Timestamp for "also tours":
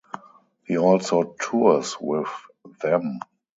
0.79-1.95